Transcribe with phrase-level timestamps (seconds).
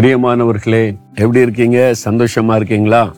[0.00, 1.92] பிரியமானவர்களே எப்படி இருக்கீங்க?
[2.04, 3.12] சந்தோஷமா இருக்கீங்களா?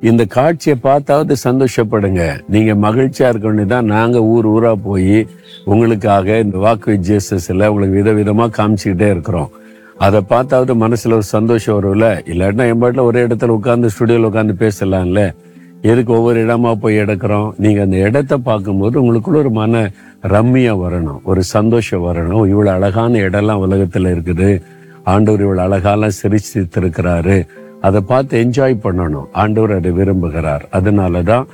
[0.00, 2.40] இந்த காட்சியை பார்த்தாவது சந்தோஷப்படுங்க.
[2.48, 5.26] நீங்க மகிழ்ச்சியா இருக்கணும் தான் நாங்க ஊர் ஊரா போய்
[5.64, 9.50] உங்களுக்காக இந்த வாக்கு ஜேசஸ்ல உங்களுக்கு விதவிதமா காமிச்சுக்கிட்டே இருக்கிறோம்.
[9.98, 12.04] அதை பார்த்தாவது மனசுல ஒரு சந்தோஷம் வரும்ல?
[12.04, 15.34] இல்லாட்டினா என் பாட்டில் ஒரே இடத்துல உட்காந்து ஸ்டுடியோல உட்காந்து பேசலாம்ல?
[15.82, 17.50] எதுக்கு ஒவ்வொரு இடமா போய் எடுக்கிறோம்?
[17.56, 19.90] நீங்க அந்த இடத்த பார்க்கும்போது உங்களுக்குள்ள ஒரு மன
[20.22, 21.22] ரம்மியா வரணும்.
[21.22, 22.48] ஒரு சந்தோஷம் வரணும்.
[22.48, 24.62] இவ்வளவு அழகான இடம்லாம் உலகத்துல இருக்குது.
[25.04, 27.46] ஆண்டவர் இவ்வளோ அழகாலாம் சிரிச்சித்திருக்கிறாரு.
[27.80, 29.28] அதை பார்த்து என்ஜாய் பண்ணணும்.
[29.32, 30.64] ஆண்டவர் அதை விரும்புகிறார்.
[30.70, 31.46] அதனால தான்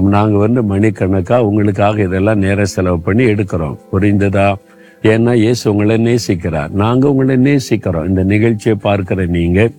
[0.00, 3.76] நாங்கள் வந்து மணிக்கணக்காக உங்களுக்காக இதெல்லாம் நேர செலவு பண்ணி எடுக்கிறோம்.
[3.92, 4.54] புரிந்ததா?
[5.02, 6.70] ஏன்னா இயேசு உங்களை நேசிக்கிறார்.
[6.70, 8.06] நாங்கள் உங்களை நேசிக்கிறோம்.
[8.06, 9.72] இந்த நிகழ்ச்சியை பார்க்குற நீங்கள்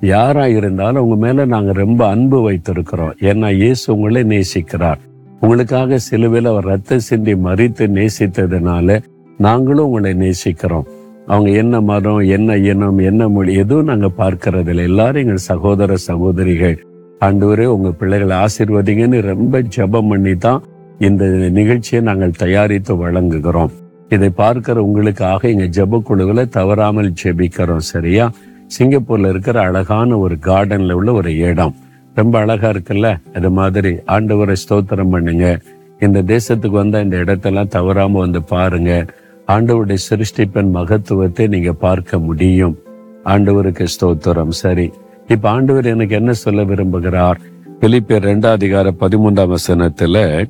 [0.00, 3.14] யாரா இருந்தாலும் உங்க மேல நாங்க ரொம்ப அன்பு வைத்திருக்கிறோம்.
[3.20, 5.00] ஏன்னா இயேசு உங்களை நேசிக்கிறார்.
[5.40, 9.02] உங்களுக்காக சிலுவையில் அவர் ரத்த சிந்தி மறித்து நேசித்ததுனால
[9.38, 10.86] நாங்களும் உங்களை நேசிக்கிறோம்.
[11.26, 14.82] அவங்க என்ன மதம் என்ன இனம் என்ன மொழி எதுவும் நாங்க பார்க்கறதில்ல.
[14.82, 16.86] எல்லாரும் எங்கள் சகோதர சகோதரிகள்
[17.20, 20.62] ஆண்டவரே உங்க பிள்ளைகளை ஆசிர்வதிங்கன்னு ரொம்ப ஜெபம் பண்ணி தான்
[20.98, 23.70] இந்த நிகழ்ச்சியை நாங்கள் தயாரித்து வழங்குகிறோம்.
[24.08, 28.30] இதை பார்க்கிற உங்களுக்காக எங்க ஜெப குழுவில் தவறாமல் ஜெபிக்கிறோம் சரியா?
[28.78, 31.74] சிங்கப்பூர்ல இருக்கிற அழகான ஒரு கார்டன்ல உள்ள ஒரு இடம்.
[32.14, 33.16] ரொம்ப அழகா இருக்குல்ல?
[33.34, 33.92] அது மாதிரி.
[33.92, 35.58] ஆண்டவரை ஸ்தோத்திரம் பண்ணுங்க.
[36.00, 39.06] இந்த தேசத்துக்கு வந்த இந்த இடத்தெல்லாம் தவறாம வந்து பாருங்க.
[39.46, 42.76] ஆண்டவருடைய சிருஷ்டிப்பின் மகத்துவத்தை நீங்க பார்க்க முடியும்.
[43.24, 44.54] ஆண்டவருக்கு ஸ்தோத்திரம்.
[44.62, 44.90] சரி
[45.28, 47.38] இப்ப ஆண்டவர் எனக்கு என்ன சொல்ல விரும்புகிறார்?
[47.80, 50.46] பிலிப்பியர் ரெண்டாம் அதிகார பதிமூன்றாம் வசனத்துல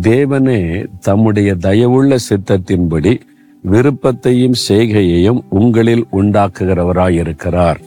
[0.00, 3.12] தேவனே தம்முடைய தயவுள்ள சித்தத்தின்படி
[3.64, 7.80] விருப்பத்தையும் செய்கையையும் உங்களில் உண்டாக்குகிறவராய் இருக்கிறார்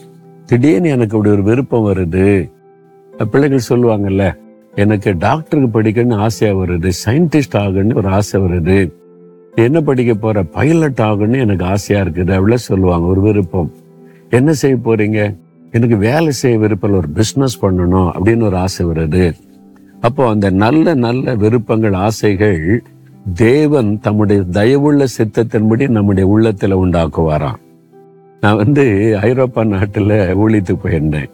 [0.45, 2.51] திடீர்னு எனக்கு இப்படி ஒரு விருப்பம் வருது.
[3.31, 4.25] பிள்ளைகள் சொல்லுவாங்கல்ல
[4.75, 8.79] எனக்கு டாக்டருக்கு படிக்கணும்னு ஆசையா வருது சயின்டிஸ்ட் ஆகணும்னு ஒரு ஆசை வருது.
[9.55, 10.43] என்ன படிக்க போற?
[10.43, 12.05] பைலட் ஆகணும்னு எனக்கு ஆசையா இருக்குது.
[12.05, 13.07] அப்படிலாம் சொல்லுவாங்க.
[13.07, 13.71] ஒரு விருப்பம்.
[14.29, 15.35] என்ன செய்ய போறீங்க?
[15.71, 19.33] எனக்கு வேலை செய்ய விருப்பம் ஒரு பிஸ்னஸ் பண்ணணும் அப்படின்னு ஒரு ஆசை வருது.
[20.01, 22.83] அப்போ அந்த நல்ல நல்ல விருப்பங்கள் ஆசைகள்
[23.33, 27.55] தேவன் தம்முடைய தயவுள்ள சித்தத்தின்படி நம்முடைய உள்ளத்துல உண்டாக்குவாராம்.
[28.41, 31.29] நான் வந்து ஐரோப்பா நாட்டுல ஊழியத்துக்கு போயிருந்தேன்.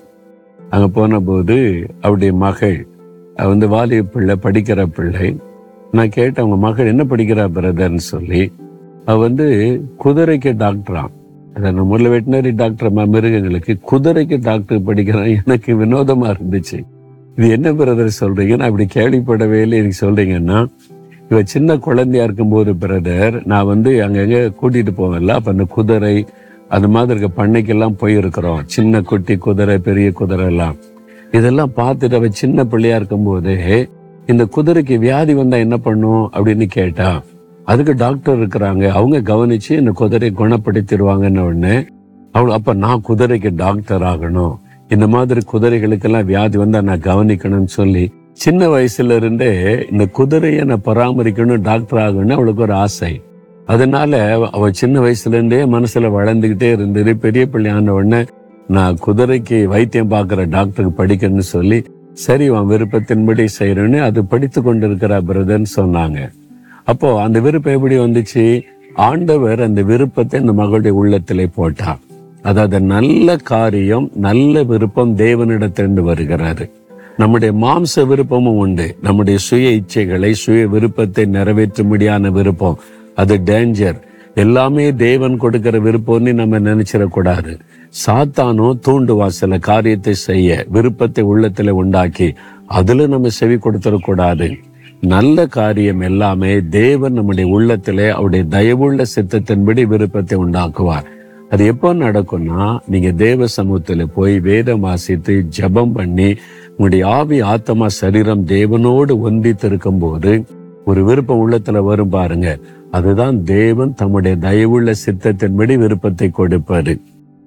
[0.69, 2.87] அங்க போன போது அவருடைய மகள்
[3.35, 5.39] வந்து வாலிய பிள்ளை படிக்கிற பிள்ளை.
[5.97, 8.41] நான் கேட்டேன் அவங்க மகள் என்ன படிக்கிறா பிரதர்னு சொல்லி.
[9.05, 9.45] அவ வந்து
[10.03, 11.13] குதிரைக்கு டாக்டராம்
[11.55, 16.79] அதை நம்ம முதல்ல வெட்டினரி டாக்டர் மிருகங்களுக்கு குதிரைக்கு டாக்டர் படிக்கிறான் எனக்கு வினோதமா இருந்துச்சு.
[17.37, 18.55] இது என்ன பிரதர் சொல்றீங்க?
[18.59, 19.77] நான் இப்படி கேள்விப்படவே இல்லை.
[19.77, 20.59] எனக்கு சொல்றீங்கன்னா
[21.29, 25.35] இவ சின்ன குழந்தையா இருக்கும்போது பிரதர் நான் வந்து அங்கங்க கூட்டிட்டு போவேன்ல.
[25.39, 26.15] அப்ப அந்த குதிரை
[26.75, 28.61] அந்த மாதிரி இருக்க பண்ணைக்கெல்லாம் போயிருக்கிறோம்.
[28.75, 30.75] சின்ன குட்டி குதிரை பெரிய குதிரை எல்லாம்
[31.31, 33.53] இதெல்லாம் பார்த்துட்டு அவ சின்ன பிள்ளையா இருக்கும்போது
[34.31, 37.09] இந்த குதிரைக்கு வியாதி வந்தா என்ன பண்ணும் அப்படின்னு கேட்டா
[37.65, 38.83] அதுக்கு டாக்டர் இருக்கிறாங்க.
[38.99, 41.75] அவங்க கவனிச்சு இந்த குதிரையை குணப்படுத்திடுவாங்கன்னு உடனே
[42.31, 44.55] அவள் அப்ப நான் குதிரைக்கு டாக்டர் ஆகணும்.
[44.89, 49.51] இந்த மாதிரி குதிரைகளுக்கெல்லாம் வியாதி வந்தா நான் கவனிக்கணும்னு சொல்லி சின்ன வயசுல இருந்தே
[49.91, 53.13] இந்த குதிரையை நான் பராமரிக்கணும் டாக்டர் ஆகணும்னு அவளுக்கு ஒரு ஆசை.
[53.65, 54.11] அதனால
[54.51, 57.17] அவ சின்ன வயசுல இருந்தே மனசுல வளர்ந்துகிட்டே இருந்தது.
[57.17, 58.21] பெரிய பிள்ளை ஆன உடனே
[58.67, 61.79] நான் குதிரைக்கு வைத்தியம் பார்க்குற டாக்டருக்கு படிக்கணும்னு சொல்லி
[62.25, 66.19] சரி உன் விருப்பத்தின்படி செய்யறேன்னு அது படித்து கொண்டிருக்கிற பிரதர்ன்னு சொன்னாங்க.
[66.83, 68.63] அப்போ அந்த விருப்பம் எப்படி வந்துச்சு?
[68.93, 71.99] ஆண்டவர் அந்த விருப்பத்தை இந்த மகளுடைய உள்ளத்திலே போட்டார்.
[72.41, 76.65] அதாவது நல்ல காரியம் நல்ல விருப்பம் தேவனிடத்திலிருந்து வருகிறது.
[77.17, 78.97] நம்முடைய மாம்ச விருப்பமும் உண்டு.
[79.01, 82.79] நம்முடைய சுய இச்சைகளை சுய விருப்பத்தை நிறைவேற்றும்படியான விருப்பம்.
[83.15, 83.99] அது டேஞ்சர்
[84.43, 87.51] எல்லாமே தேவன் கொடுக்கிற விருப்பம்னு நம்ம நினைச்சிடக்கூடாது.
[88.05, 92.27] சாத்தானோ தூண்டுவா சில காரியத்தை செய்ய விருப்பத்தை உள்ளத்துல உண்டாக்கி
[92.79, 94.47] அதுல நம்ம செவி கொடுத்துடக்கூடாது.
[95.13, 101.07] நல்ல காரியம் எல்லாமே தேவன் நம்முடைய உள்ளத்திலே அவருடைய தயவுள்ள சித்தத்தின்படி விருப்பத்தை உண்டாக்குவார்.
[101.49, 106.29] அது எப்போ நடக்கும்னா நீங்க தேவ சமூகத்தில் போய் வேதம் வாசித்து ஜெபம் பண்ணி
[106.69, 110.33] உங்களுடைய ஆவி ஆத்மா சரீரம் தேவனோடு ஒந்தித்து போது
[110.87, 112.47] ஒரு விருப்பம் உள்ளத்துல வரும் பாருங்க.
[112.91, 116.93] அதுதான் தேவன் தம்முடைய தயவுள்ள சித்தத்தின்படி விருப்பத்தை கொடுப்பாரு.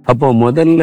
[0.07, 0.83] அப்போ முதல்ல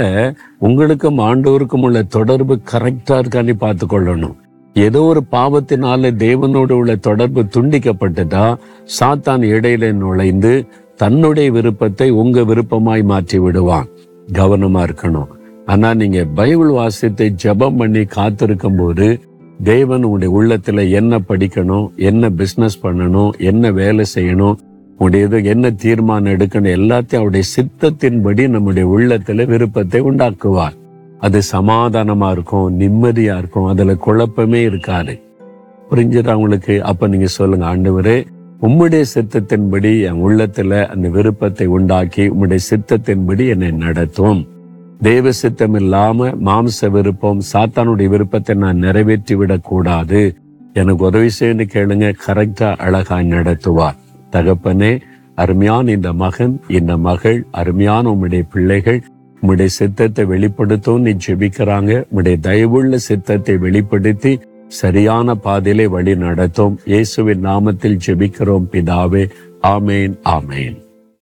[0.67, 4.35] உங்களுக்கும் ஆண்டோருக்கும் உள்ள தொடர்பு கரெக்டா இருக்கான்னு பார்த்து கொள்ளணும்.
[4.75, 8.45] ஏதோ ஒரு பாவத்தினால தேவனோடு உள்ள தொடர்பு துண்டிக்கப்பட்டதா
[8.97, 10.53] சாத்தான் இடையில நுழைந்து
[10.95, 13.89] தன்னுடைய விருப்பத்தை உங்க விருப்பமாய் மாற்றி விடுவான்.
[14.33, 15.31] கவனமா இருக்கணும்.
[15.65, 19.07] ஆனா நீங்க பைபிள் வாசியத்தை ஜெபம் பண்ணி காத்திருக்கும் போது
[19.63, 24.55] தேவன் உன்னுடைய உள்ளத்துல என்ன படிக்கணும் என்ன பிசினஸ் பண்ணணும் என்ன வேலை செய்யணும்
[24.97, 30.77] உடையது இது என்ன தீர்மானம் எடுக்கணும் எல்லாத்தையும் அவருடைய சித்தத்தின்படி நம்முடைய உள்ளத்துல விருப்பத்தை உண்டாக்குவார்.
[31.19, 35.21] அது சமாதானமா இருக்கும் நிம்மதியா இருக்கும் அதுல குழப்பமே இருக்காது.
[35.91, 38.25] புரிஞ்சுதா அவங்களுக்கு அப்ப நீங்க சொல்லுங்க ஆண்டவரே
[38.61, 44.47] உம்முடைய சித்தத்தின்படி என் உள்ளத்துல அந்த விருப்பத்தை உண்டாக்கி உம்முடைய சித்தத்தின்படி என்னை நடத்தும்.
[45.01, 50.35] தேவ சித்தம் இல்லாம மாம்ச விருப்பம் சாத்தானுடைய விருப்பத்தை நான் நிறைவேற்றி விடக் கூடாது
[50.73, 53.95] எனக்கு உதவி செய்யு கேளுங்க கரெக்டா அழகா நடத்துவார்.
[54.31, 55.01] தகப்பனே
[55.35, 59.03] அருமையான இந்த மகன் இந்த மகள் அருமையான உம்முடைய பிள்ளைகள்
[59.41, 62.03] உம்முடைய சித்தத்தை வெளிப்படுத்தும் நீ ஜெபிக்கிறாங்க.
[62.15, 66.79] உம்முடைய தயவுள்ள சித்தத்தை வெளிப்படுத்தி சரியான பாதையிலே வழி நடத்தும்.
[66.85, 69.29] இயேசுவின் நாமத்தில் ஜெபிக்கிறோம் பிதாவே.
[69.61, 70.86] ஆமேன் ஆமேன்.